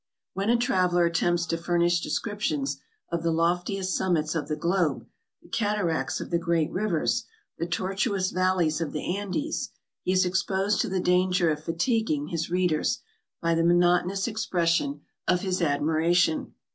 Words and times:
When 0.33 0.49
a 0.49 0.57
traveler 0.57 1.05
attempts 1.05 1.45
to 1.45 1.59
furnish 1.59 2.01
descrip 2.03 2.39
tions 2.39 2.79
of 3.11 3.21
the 3.21 3.29
lofliest 3.31 3.91
summits 3.95 4.33
of 4.33 4.47
the 4.47 4.55
globe, 4.55 5.05
the 5.43 5.47
cataracts 5.47 6.19
of 6.19 6.31
the 6.31 6.39
great 6.39 6.71
rivers, 6.71 7.25
the 7.59 7.67
tortuous 7.67 8.31
valleys 8.31 8.81
of 8.81 8.93
the 8.93 9.15
Andes, 9.15 9.69
he 10.01 10.11
is 10.13 10.25
ex 10.25 10.41
posed 10.41 10.81
to 10.81 10.89
the 10.89 10.99
danger 10.99 11.51
of 11.51 11.63
fatiguing 11.63 12.29
his 12.29 12.49
readers, 12.49 12.97
by 13.43 13.53
the 13.53 13.61
monoto 13.61 14.07
nous 14.07 14.27
expression 14.27 15.01
of 15.27 15.41
his 15.41 15.61
admiration. 15.61 16.55